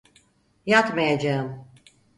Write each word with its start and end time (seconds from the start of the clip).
Yatmayacağım. 0.65 1.67